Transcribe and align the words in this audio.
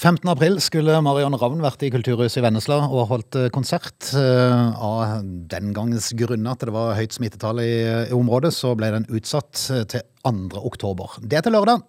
15. 0.00 0.24
april 0.32 0.54
skulle 0.64 0.94
Marion 1.04 1.34
Ravn 1.36 1.60
vært 1.60 1.82
i 1.84 1.90
Kulturhuset 1.92 2.40
i 2.40 2.44
Vennesla 2.46 2.78
og 2.88 3.10
holdt 3.10 3.36
eh, 3.36 3.50
konsert. 3.52 4.08
Eh, 4.16 4.80
Av 4.80 5.20
den 5.52 5.74
gangens 5.76 6.08
grunner 6.16 6.54
at 6.54 6.64
det 6.64 6.72
var 6.72 6.94
høyt 6.96 7.12
smittetall 7.12 7.60
i, 7.60 7.72
i 8.08 8.14
området, 8.16 8.52
så 8.56 8.72
ble 8.80 8.88
den 8.94 9.04
utsatt 9.12 9.60
eh, 9.74 9.84
til 9.92 10.06
2. 10.24 10.62
oktober. 10.70 11.18
Det 11.20 11.36
er 11.40 11.44
til 11.44 11.52
lørdag. 11.58 11.84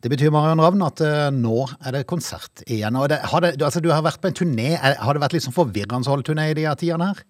Det 0.00 0.12
betyr 0.14 0.30
Marion 0.32 0.62
Ravn 0.62 0.86
at 0.86 1.02
eh, 1.02 1.26
nå 1.34 1.64
er 1.82 1.98
det 1.98 2.04
konsert 2.12 2.62
igjen. 2.70 2.94
Og 3.02 3.10
det, 3.10 3.18
har 3.32 3.42
det, 3.42 3.56
altså, 3.58 3.82
du 3.82 3.90
har 3.90 4.06
vært 4.06 4.22
på 4.22 4.30
en 4.30 4.38
turné. 4.44 4.70
Har 4.78 5.18
det 5.18 5.24
vært 5.26 5.34
litt 5.34 5.48
sånn 5.48 5.56
forvirrende 5.58 6.06
å 6.06 6.14
holde 6.14 6.30
turné 6.30 6.52
i 6.52 6.58
de 6.62 6.70
tidene 6.78 7.10
her? 7.10 7.24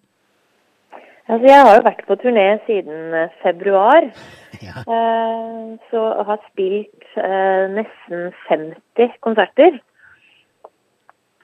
Altså, 1.31 1.45
jeg 1.49 1.65
har 1.65 1.77
jo 1.79 1.85
vært 1.89 2.05
på 2.05 2.21
turné 2.21 2.45
siden 2.69 3.17
eh, 3.25 3.33
februar, 3.41 4.11
Ja. 4.69 4.83
eh, 4.85 5.77
så 5.89 6.01
har 6.29 6.45
spilt 6.51 7.09
eh, 7.17 7.71
nesten 7.73 8.29
50 8.51 9.17
konserter. 9.25 9.81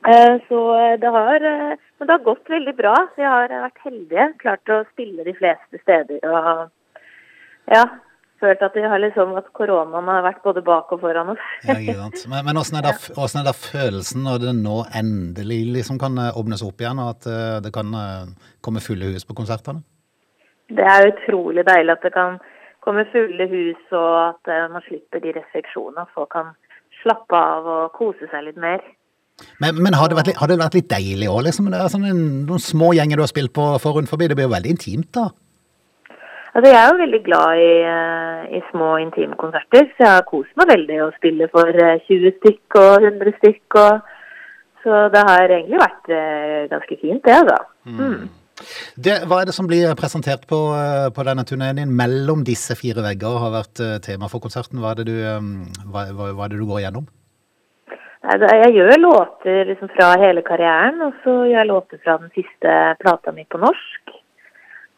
Eh, 0.06 0.36
så 0.48 0.60
det 1.02 1.14
har, 1.18 1.36
eh, 1.36 1.78
men 1.98 2.08
det 2.08 2.14
har 2.14 2.26
gått 2.26 2.50
veldig 2.50 2.76
bra. 2.78 2.96
Vi 3.18 3.26
har 3.26 3.50
eh, 3.50 3.64
vært 3.66 3.86
heldige, 3.86 4.28
klart 4.44 4.74
å 4.74 4.84
spille 4.92 5.26
de 5.26 5.34
fleste 5.38 5.82
steder. 5.82 6.22
Og 6.22 7.74
ja, 7.74 7.84
følt 8.40 8.62
at, 8.62 8.76
vi 8.78 8.86
har 8.86 9.02
liksom, 9.02 9.34
at 9.40 9.50
koronaen 9.58 10.10
har 10.12 10.26
vært 10.26 10.44
både 10.46 10.62
bak 10.66 10.92
og 10.94 11.02
foran 11.02 11.34
oss. 11.34 11.46
Ja. 11.66 11.78
Men, 11.78 12.46
men 12.46 12.60
hvordan, 12.60 12.80
er 12.80 12.88
det, 12.90 12.96
hvordan 13.18 13.42
er 13.42 13.50
det 13.50 13.56
følelsen 13.58 14.28
når 14.28 14.44
det 14.46 14.54
nå 14.60 14.78
endelig 15.02 15.62
liksom 15.80 16.00
kan 16.02 16.20
eh, 16.22 16.38
åpnes 16.38 16.64
opp 16.66 16.84
igjen, 16.84 17.02
og 17.02 17.16
at 17.16 17.30
eh, 17.32 17.58
det 17.66 17.74
kan 17.76 17.98
eh, 18.04 18.52
komme 18.62 18.84
fulle 18.84 19.14
hus 19.14 19.26
på 19.28 19.38
konsertene? 19.38 19.82
Det 20.68 20.84
er 20.84 21.10
utrolig 21.10 21.64
deilig 21.68 21.96
at 21.96 22.06
det 22.06 22.14
kan 22.16 22.40
komme 22.84 23.08
fulle 23.12 23.50
hus, 23.52 23.84
og 23.92 24.14
at 24.30 24.54
eh, 24.54 24.70
man 24.72 24.86
slipper 24.86 25.24
de 25.24 25.34
restriksjonene. 25.40 26.06
At 26.06 26.16
folk 26.16 26.32
kan 26.36 26.54
slappe 27.02 27.40
av 27.40 27.68
og 27.68 27.92
kose 27.98 28.30
seg 28.32 28.48
litt 28.48 28.62
mer. 28.62 28.84
Men, 29.62 29.78
men 29.82 29.98
har, 29.98 30.10
det 30.10 30.18
vært 30.18 30.38
har 30.38 30.50
det 30.50 30.58
vært 30.60 30.78
litt 30.78 30.90
deilig 30.90 31.28
òg, 31.30 31.44
liksom? 31.48 31.70
Sånn 31.94 32.08
en, 32.10 32.24
noen 32.48 32.64
små 32.64 32.94
gjenger 32.98 33.20
du 33.20 33.26
har 33.26 33.32
spilt 33.32 33.54
på 33.54 33.68
for 33.84 33.98
rundt 33.98 34.10
forbi. 34.10 34.30
Det 34.30 34.38
blir 34.38 34.48
jo 34.48 34.56
veldig 34.56 34.74
intimt, 34.74 35.12
da. 35.18 35.30
Altså, 36.58 36.72
jeg 36.72 36.80
er 36.80 36.88
jo 36.90 37.02
veldig 37.04 37.20
glad 37.28 37.62
i, 37.62 37.74
eh, 37.86 38.46
i 38.58 38.62
små 38.72 38.96
intimkonserter, 39.04 39.92
så 39.94 40.06
jeg 40.06 40.14
har 40.16 40.26
kost 40.26 40.56
meg 40.58 40.72
veldig 40.72 40.98
å 41.06 41.12
spille 41.20 41.50
for 41.54 41.70
eh, 41.70 42.00
20 42.08 42.34
stykk 42.40 42.80
og 42.82 43.06
100 43.12 43.36
stykk. 43.38 43.78
Og, 43.84 44.16
så 44.82 45.04
det 45.14 45.22
har 45.28 45.54
egentlig 45.54 45.84
vært 45.84 46.12
eh, 46.18 46.66
ganske 46.74 46.98
fint, 47.04 47.22
det, 47.28 47.38
altså. 47.44 47.60
Mm. 47.86 48.28
Det, 48.98 49.20
hva 49.30 49.42
er 49.42 49.50
det 49.50 49.54
som 49.54 49.68
blir 49.70 49.94
presentert 50.00 50.48
på, 50.50 50.60
eh, 50.74 51.12
på 51.14 51.26
denne 51.28 51.46
turneen 51.46 51.78
din 51.78 51.94
mellom 51.94 52.42
disse 52.48 52.74
fire 52.80 53.06
vegger, 53.06 53.38
har 53.44 53.54
vært 53.54 53.84
eh, 53.84 53.98
tema 54.02 54.30
for 54.32 54.42
konserten? 54.42 54.82
Hva 54.82 54.96
er 54.96 55.04
det 55.04 55.08
du, 55.12 55.18
eh, 55.22 55.52
hva, 55.86 56.08
hva, 56.10 56.32
hva 56.34 56.48
er 56.48 56.54
det 56.56 56.62
du 56.62 56.66
går 56.66 56.82
igjennom? 56.82 57.06
Jeg 58.28 58.74
gjør 58.76 58.98
låter 59.00 59.66
liksom 59.70 59.90
fra 59.96 60.10
hele 60.20 60.42
karrieren, 60.44 61.00
og 61.02 61.14
så 61.24 61.36
gjør 61.48 61.62
jeg 61.62 61.70
låter 61.70 62.02
fra 62.04 62.18
den 62.20 62.32
siste 62.36 62.74
plata 63.00 63.32
mi 63.32 63.46
på 63.48 63.60
norsk. 63.62 64.12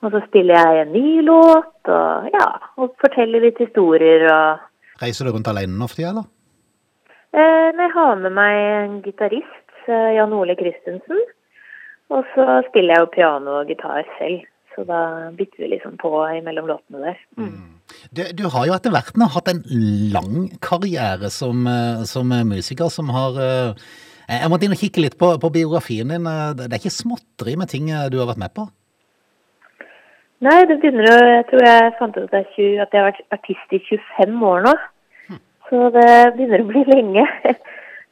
Og 0.02 0.12
så 0.16 0.22
spiller 0.26 0.56
jeg 0.56 0.82
en 0.82 0.94
ny 0.96 1.22
låt, 1.28 1.76
og 1.92 2.30
ja, 2.34 2.48
og 2.80 2.96
forteller 3.04 3.44
litt 3.44 3.60
historier 3.62 4.26
og 4.32 4.66
Reiser 5.00 5.30
du 5.30 5.32
rundt 5.32 5.48
alene 5.48 5.78
nå 5.80 5.88
for 5.88 5.96
tida, 5.96 6.10
eller? 6.12 6.26
eh, 7.32 7.70
Jeg 7.72 7.92
har 7.96 8.16
med 8.20 8.34
meg 8.36 8.56
en 8.60 8.96
gitarist, 9.06 9.68
eh, 9.88 10.16
Jan 10.18 10.34
Ole 10.34 10.56
Christensen. 10.60 11.22
Og 12.10 12.26
så 12.34 12.62
spiller 12.68 12.96
jeg 12.96 13.06
jo 13.06 13.12
piano 13.14 13.60
og 13.60 13.70
gitar 13.70 14.08
selv, 14.18 14.42
så 14.74 14.84
da 14.84 15.30
bytter 15.38 15.62
vi 15.64 15.68
liksom 15.76 15.98
på 16.02 16.10
mellom 16.44 16.68
låtene 16.68 17.04
der. 17.06 17.20
Du, 18.16 18.24
du 18.34 18.46
har 18.54 18.68
jo 18.68 18.76
etter 18.76 18.94
hvert 18.94 19.18
hatt 19.36 19.52
en 19.52 19.64
lang 20.14 20.50
karriere 20.64 21.30
som, 21.34 21.66
eh, 21.68 22.04
som 22.10 22.32
musiker, 22.48 22.90
som 22.94 23.10
har 23.16 23.40
eh, 23.44 23.88
Jeg 24.30 24.50
måtte 24.52 24.68
inn 24.68 24.76
og 24.76 24.82
kikke 24.82 25.02
litt 25.02 25.18
på, 25.20 25.32
på 25.42 25.50
biografien 25.54 26.12
din. 26.14 26.28
Eh, 26.30 26.54
Det 26.58 26.70
er 26.70 26.80
ikke 26.82 26.94
småtteri 26.96 27.58
med 27.60 27.72
ting 27.72 27.90
eh, 27.92 28.10
du 28.10 28.20
har 28.22 28.30
vært 28.32 28.44
med 28.46 28.56
på? 28.56 28.70
Nei, 30.46 30.62
det 30.70 30.80
begynner 30.80 31.10
å 31.12 31.18
Jeg 31.28 31.50
tror 31.50 31.66
jeg 31.68 31.98
fant 32.00 32.18
ut 32.18 32.30
at 32.30 32.38
jeg, 32.38 32.48
20, 32.56 32.80
at 32.86 32.94
jeg 32.96 33.04
har 33.04 33.12
vært 33.12 33.36
artist 33.36 33.76
i 33.76 33.82
25 33.90 34.48
år 34.54 34.66
nå. 34.70 34.78
Så 35.70 35.90
det 35.94 36.10
begynner 36.38 36.64
å 36.64 36.70
bli 36.72 36.82
lenge. 36.90 37.26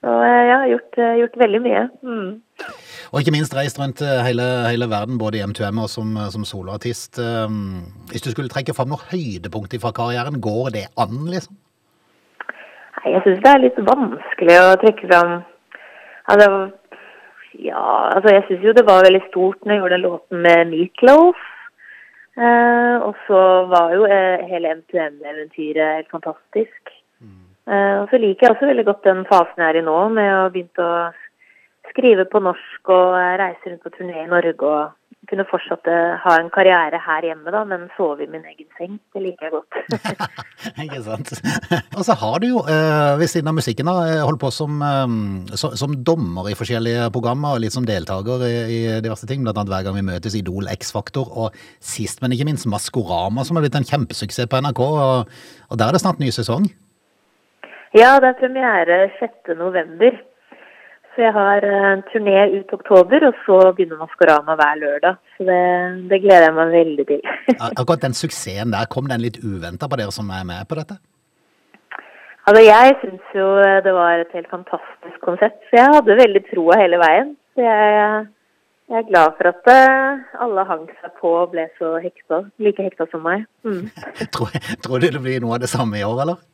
Og 0.08 0.20
eh, 0.22 0.42
jeg 0.46 0.58
har 0.58 0.68
gjort, 0.74 1.00
eh, 1.02 1.16
gjort 1.22 1.40
veldig 1.42 1.62
mye. 1.64 1.86
Mm. 2.06 2.28
Og 3.12 3.22
ikke 3.22 3.34
minst 3.35 3.56
reist 3.56 3.79
rundt 3.79 4.01
eh, 4.03 4.23
hele, 4.28 4.45
hele 4.68 4.90
verden, 4.91 5.19
både 5.22 5.40
i 5.40 5.45
M2M 5.45 5.84
og 5.84 5.90
som, 5.91 6.16
som 6.34 6.44
soloartist. 6.47 7.19
Eh, 7.19 7.47
Hvis 8.12 8.25
du 8.25 8.31
skulle 8.31 8.51
trekke 8.51 8.75
fram 8.78 8.91
noe 8.91 9.07
høydepunkt 9.12 9.78
fra 9.84 9.94
karrieren, 9.95 10.41
går 10.41 10.73
det 10.75 10.85
an, 11.00 11.23
liksom? 11.31 11.56
Nei, 12.97 13.13
jeg 13.13 13.23
syns 13.25 13.44
det 13.44 13.53
er 13.53 13.63
litt 13.63 13.79
vanskelig 13.88 14.57
å 14.63 14.75
trekke 14.81 15.09
fram 15.12 15.38
Altså, 16.28 16.47
ja 17.63 17.84
Altså, 18.16 18.34
jeg 18.34 18.44
syns 18.47 18.66
jo 18.66 18.73
det 18.75 18.88
var 18.88 19.06
veldig 19.06 19.23
stort 19.29 19.62
når 19.63 19.73
jeg 19.73 19.81
gjorde 19.84 19.96
den 19.96 20.06
låten 20.07 20.44
med 20.44 20.73
Meatloaf. 20.73 21.46
Eh, 22.38 22.96
og 23.01 23.16
så 23.25 23.41
var 23.72 23.94
jo 23.96 24.03
eh, 24.06 24.44
hele 24.51 24.75
MTM-eventyret 24.81 25.96
helt 26.01 26.12
fantastisk. 26.13 26.91
Eh, 27.67 27.96
og 28.01 28.12
så 28.12 28.19
liker 28.22 28.46
jeg 28.46 28.53
også 28.53 28.69
veldig 28.69 28.85
godt 28.88 29.07
den 29.07 29.23
fasen 29.28 29.63
jeg 29.63 29.72
er 29.73 29.79
i 29.81 29.85
nå, 29.88 29.96
med 30.16 30.29
å 30.31 30.44
begynne 30.53 30.85
å 30.85 31.00
skrive 31.92 32.28
på 32.30 32.42
norsk 32.44 32.94
og 32.94 33.18
eh, 33.18 33.36
reise 33.42 33.72
rundt 33.72 33.84
på 33.84 33.94
turné 33.96 34.24
i 34.24 34.30
Norge 34.30 34.56
og 34.68 34.96
kunne 35.28 35.44
fortsatt 35.50 35.88
eh, 35.92 36.14
ha 36.24 36.36
en 36.40 36.50
karriere 36.53 37.00
her 37.03 37.25
hjemme, 37.25 37.52
da, 37.52 37.64
men 37.68 37.88
sove 37.98 38.24
i 38.24 38.30
min 38.31 38.46
egen 38.48 38.68
seng. 38.78 38.96
Det 39.14 39.24
liker 39.24 39.48
jeg 39.48 39.53
godt. 39.58 39.80
Ikke 40.86 41.02
sant? 41.03 41.34
Og 41.97 42.06
så 42.08 42.16
har 42.22 42.40
du 42.44 42.47
jo, 42.47 42.64
eh, 42.72 43.18
ved 43.20 43.31
siden 43.31 43.52
av 43.52 43.58
musikken, 43.58 43.92
da, 43.92 44.24
holdt 44.24 44.42
på 44.44 44.53
som, 44.56 44.80
som 45.58 45.97
dommer 46.08 46.52
i 46.52 46.56
forskjellige 46.59 47.09
programmer, 47.16 47.58
og 47.58 47.64
litt 47.66 47.76
som 47.76 47.88
deltaker 47.88 48.47
i, 48.47 48.80
diverse 49.03 49.28
ting, 49.28 49.44
blant 49.44 49.59
annet 49.59 49.74
hver 49.74 49.88
gang 49.90 50.00
vi 50.00 50.08
møtes 50.08 50.38
Idol, 50.40 50.72
X-Faktor, 50.78 51.28
og 51.28 51.62
sist, 51.84 52.24
men 52.24 52.36
ikke 52.36 52.47
minst 52.47 52.70
Maskorama, 52.72 53.44
som 53.47 53.59
har 53.59 53.68
blitt 53.68 53.80
en 53.80 53.88
kjempesuksess 53.88 54.52
på 54.52 54.64
NRK, 54.64 54.84
og, 54.88 55.40
og 55.68 55.80
der 55.80 55.90
er 55.90 55.97
det 55.97 56.06
snart 56.06 56.24
ny 56.24 56.31
sesong. 56.31 56.72
Ja, 57.96 58.18
det 58.22 58.34
er 58.34 58.40
premiere 58.42 58.97
6. 59.20 59.53
Så 61.17 61.23
jeg 61.25 61.33
har 61.33 61.66
eh, 61.66 61.83
en 61.95 62.01
turné 62.11 62.41
ut 62.53 62.73
oktober, 62.75 63.23
og 63.25 63.38
så 63.41 63.55
begynner 63.73 63.97
Maskorama 63.97 64.53
hver 64.59 64.75
lørdag. 64.78 65.16
Så 65.33 65.45
det, 65.47 65.61
det 66.11 66.19
gleder 66.22 66.44
jeg 66.45 66.53
meg 66.53 66.73
veldig 66.75 67.05
til. 67.09 67.23
Akkurat 67.72 68.03
den 68.03 68.13
suksessen 68.13 68.75
der, 68.75 68.85
kom 68.85 69.09
den 69.09 69.23
litt 69.23 69.39
uventa 69.41 69.89
på 69.89 69.97
dere 69.97 70.13
som 70.13 70.29
er 70.29 70.45
med 70.45 70.67
på 70.69 70.78
dette? 70.78 71.00
altså, 72.45 72.61
jeg 72.63 72.94
syns 73.01 73.33
jo 73.35 73.47
det 73.88 73.94
var 73.97 74.22
et 74.22 74.35
helt 74.38 74.51
fantastisk 74.53 75.17
konsept, 75.25 75.57
så 75.67 75.79
jeg 75.79 75.95
hadde 75.95 76.22
veldig 76.22 76.44
troa 76.51 76.78
hele 76.83 77.00
veien. 77.01 77.34
Så 77.57 77.66
jeg, 77.66 78.28
jeg 78.94 78.99
er 79.01 79.09
glad 79.09 79.34
for 79.39 79.49
at 79.49 79.72
eh, 79.73 80.22
alle 80.45 80.67
hang 80.69 80.85
seg 80.99 81.17
på 81.17 81.34
og 81.41 81.55
ble 81.55 81.66
så 81.81 81.95
hekta, 82.03 82.44
like 82.61 82.85
hekta 82.85 83.09
som 83.09 83.25
meg. 83.25 83.49
Mm. 83.66 83.89
Tror, 84.38 84.53
tror 84.85 85.01
du 85.01 85.09
det 85.17 85.23
blir 85.25 85.41
noe 85.41 85.57
av 85.57 85.66
det 85.66 85.73
samme 85.73 85.97
i 85.97 86.05
år, 86.05 86.22
eller? 86.28 86.45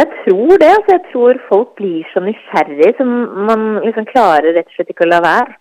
Jeg 0.00 0.08
tror 0.24 0.54
det. 0.60 0.70
altså 0.72 0.94
Jeg 0.96 1.04
tror 1.12 1.40
folk 1.48 1.74
blir 1.76 2.06
så 2.12 2.22
nysgjerrig, 2.24 2.94
så 2.98 3.04
man 3.48 3.82
liksom 3.84 4.08
klarer 4.08 4.54
rett 4.56 4.70
og 4.70 4.76
slett 4.76 4.92
ikke 4.94 5.06
å 5.06 5.12
la 5.12 5.20
være. 5.24 5.58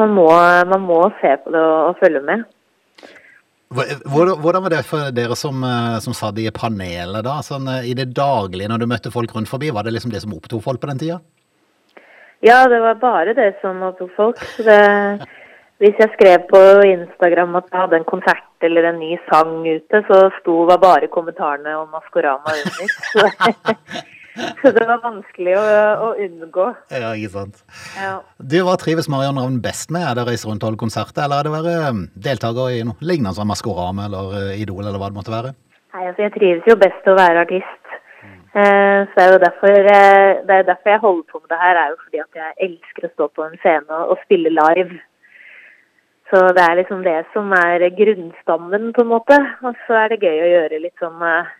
Man 0.00 0.12
må, 0.16 0.28
man 0.72 0.84
må 0.88 1.00
se 1.20 1.36
på 1.44 1.52
det 1.52 1.60
og, 1.60 1.78
og 1.90 2.00
følge 2.00 2.22
med. 2.24 2.44
Hvordan 3.72 4.64
var 4.64 4.72
det 4.74 4.82
for 4.84 5.12
dere 5.16 5.36
som, 5.36 5.62
eh, 5.64 5.98
som 6.04 6.16
satt 6.16 6.38
i 6.40 6.50
panelet 6.52 7.24
da? 7.24 7.38
Sånn, 7.44 7.68
eh, 7.72 7.88
I 7.92 7.94
det 7.96 8.10
daglige 8.16 8.68
når 8.68 8.82
du 8.82 8.88
møtte 8.90 9.12
folk 9.12 9.32
rundt 9.32 9.48
forbi, 9.48 9.70
var 9.72 9.86
det 9.86 9.94
liksom 9.96 10.12
det 10.12 10.20
som 10.24 10.34
opptok 10.36 10.62
folk 10.64 10.80
på 10.80 10.90
den 10.90 11.00
tida? 11.00 11.20
Ja, 12.44 12.66
det 12.68 12.80
var 12.82 12.98
bare 13.00 13.34
det 13.38 13.54
som 13.62 13.80
opptok 13.86 14.12
folk. 14.16 14.44
Så 14.56 14.66
det, 14.66 14.80
hvis 15.82 15.98
jeg 15.98 16.12
skrev 16.14 16.46
på 16.50 16.62
Instagram 16.86 17.58
at 17.58 17.68
jeg 17.68 17.80
hadde 17.80 17.98
en 17.98 18.08
konsert 18.08 18.66
eller 18.66 18.86
en 18.92 19.00
ny 19.02 19.16
sang 19.26 19.60
ute, 19.66 20.02
så 20.08 20.18
sto 20.38 20.62
var 20.70 20.78
bare 20.82 21.10
kommentarene 21.10 21.74
om 21.80 21.90
Maskorama 21.94 22.54
under. 22.62 22.92
Så, 24.32 24.46
så 24.62 24.70
det 24.72 24.86
var 24.88 25.02
vanskelig 25.02 25.52
å, 25.60 25.62
å 26.06 26.06
unngå. 26.24 26.70
Ja, 26.88 27.10
ikke 27.12 27.34
sant. 27.34 27.58
Ja. 28.00 28.14
Du, 28.40 28.54
Hva 28.64 28.78
trives 28.80 29.04
Marion 29.12 29.36
Ravn 29.36 29.58
best 29.60 29.92
med? 29.92 30.06
Er 30.08 30.16
det 30.16 30.24
å 30.24 30.30
reise 30.30 30.48
rundt 30.48 30.64
og 30.64 30.70
holde 30.70 30.80
konserter, 30.80 31.26
eller 31.26 31.42
er 31.42 31.44
det 31.44 31.52
å 31.52 31.56
være 31.58 31.74
eh, 31.90 32.00
deltaker 32.30 32.72
i 32.72 32.80
noe 32.88 32.96
lignende 33.04 33.34
som 33.36 33.52
Maskorama 33.52 34.06
eller 34.08 34.38
eh, 34.38 34.62
Idol, 34.64 34.86
eller 34.86 34.96
hva 34.96 35.10
det 35.12 35.18
måtte 35.18 35.34
være? 35.34 35.52
Nei, 35.92 36.06
altså 36.06 36.24
jeg 36.24 36.32
trives 36.38 36.72
jo 36.72 36.78
best 36.80 37.12
å 37.12 37.18
være 37.18 37.44
artist. 37.44 37.94
Eh, 38.56 39.04
så 39.08 39.14
det 39.16 39.26
er 39.26 39.30
jo 39.34 39.44
derfor, 39.44 39.76
eh, 39.98 40.40
det 40.48 40.56
er 40.56 40.68
derfor 40.70 40.94
jeg 40.94 41.04
holder 41.04 41.28
på 41.28 41.38
med 41.42 41.52
det 41.52 41.60
her, 41.66 41.82
er 41.82 41.92
jo 41.92 42.02
fordi 42.06 42.24
at 42.24 42.40
jeg 42.40 42.70
elsker 42.70 43.06
å 43.08 43.12
stå 43.12 43.28
på 43.36 43.44
en 43.50 43.60
scene 43.60 43.98
og, 43.98 44.14
og 44.14 44.24
spille 44.24 44.56
live. 44.56 44.96
Så 46.32 46.40
det 46.56 46.62
er 46.64 46.78
liksom 46.78 47.02
det 47.04 47.18
som 47.34 47.50
er 47.52 47.82
grunnstammen, 47.92 48.92
på 48.96 49.04
en 49.04 49.10
måte. 49.10 49.36
Og 49.68 49.76
så 49.84 49.98
er 50.00 50.14
det 50.14 50.22
gøy 50.24 50.38
å 50.40 50.52
gjøre 50.54 50.80
litt 50.80 51.02
sånn 51.02 51.20
eh, 51.28 51.50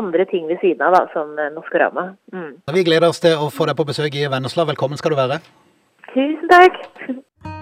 andre 0.00 0.24
ting 0.30 0.48
ved 0.48 0.62
siden 0.64 0.86
av, 0.88 0.96
da, 0.96 1.02
som 1.12 1.36
eh, 1.36 1.52
Noskorama. 1.52 2.06
Mm. 2.32 2.50
Vi 2.72 2.86
gleder 2.88 3.12
oss 3.12 3.20
til 3.20 3.36
å 3.36 3.52
få 3.52 3.68
deg 3.68 3.76
på 3.76 3.88
besøk 3.92 4.16
i 4.16 4.24
Vennesla. 4.32 4.64
Velkommen 4.72 5.00
skal 5.00 5.12
du 5.12 5.20
være. 5.20 5.42
Tusen 6.14 6.48
takk! 6.48 7.56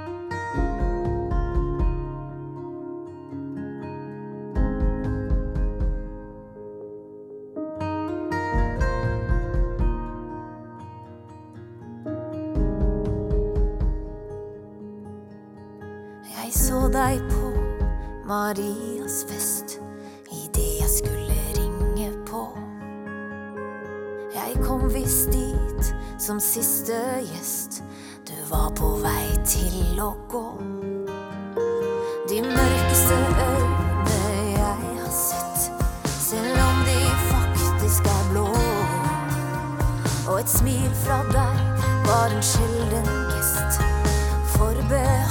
Deg 16.97 17.21
på 17.29 17.51
Marias 18.25 19.25
fest 19.29 19.81
idet 20.33 20.81
jeg 20.81 20.89
skulle 20.89 21.35
ringe 21.59 22.09
på. 22.25 22.47
Jeg 24.35 24.57
kom 24.65 24.87
visst 24.95 25.29
dit 25.33 25.91
som 26.19 26.41
siste 26.41 26.97
gjest. 27.21 27.83
Du 28.25 28.33
var 28.49 28.71
på 28.81 28.95
vei 29.05 29.29
til 29.45 30.01
å 30.01 30.15
gå. 30.33 30.47
De 32.31 32.41
mørkeste 32.47 33.21
øyne 33.45 34.17
jeg 34.55 34.89
har 35.03 35.13
sett, 35.13 35.69
selv 36.17 36.65
om 36.65 36.83
de 36.89 36.99
faktisk 37.29 38.11
er 38.15 38.27
blå. 38.33 38.49
Og 40.31 40.41
et 40.41 40.57
smil 40.57 40.91
fra 41.05 41.21
deg 41.29 41.87
var 42.09 42.33
en 42.33 42.45
sjelden 42.55 43.15
gest, 43.37 43.81
forbeholdt 44.57 45.26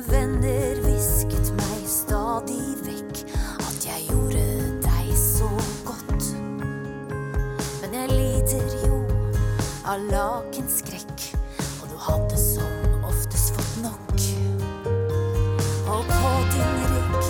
Dine 0.00 0.12
venner 0.12 0.78
hvisket 0.80 1.50
meg 1.58 1.80
stadig 1.84 2.76
vekk 2.86 3.18
at 3.60 3.84
jeg 3.84 4.06
gjorde 4.08 4.44
deg 4.80 5.10
så 5.18 5.48
godt. 5.84 6.28
Men 7.82 7.96
jeg 7.98 8.08
lider 8.14 8.76
jo 8.86 9.00
av 9.84 10.00
lakenskrekk, 10.08 11.26
og 11.82 11.92
du 11.92 11.98
hadde 12.06 12.40
som 12.40 13.04
oftest 13.10 13.52
fått 13.58 13.76
nok. 13.84 14.24
Og 15.92 16.08
på 16.08 16.32
din 16.54 16.80
rygg 16.94 17.28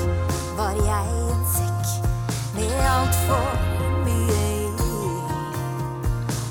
var 0.61 0.79
jeg 0.79 1.19
en 1.27 1.45
sekk 1.57 2.15
med 2.55 2.77
altfor 2.93 3.51
mye 4.07 4.45
i. 4.79 5.11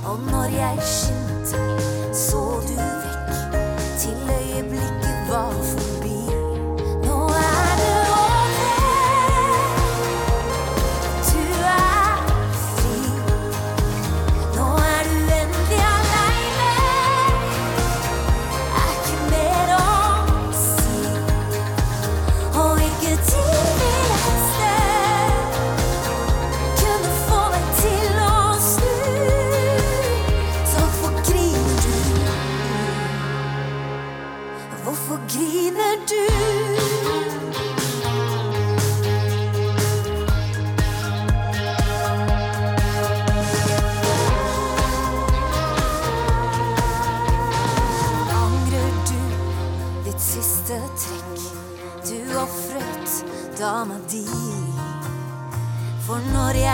Og 0.03 0.27
når 0.27 0.51
jeg 0.57 0.83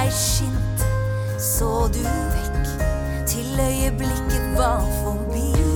når 0.05 0.11
skint, 0.11 0.83
så 1.41 1.89
du 1.93 2.03
vekk 2.05 2.67
til 3.27 3.59
øyeblikket 3.59 4.57
var 4.57 4.85
forbi. 5.03 5.74